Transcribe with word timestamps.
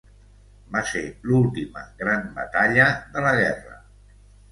Va 0.75 0.79
ser 0.91 1.01
l'última 1.31 1.83
gran 1.99 2.25
batalla 2.39 2.87
de 3.17 3.25
la 3.27 3.35
guerra. 3.41 3.77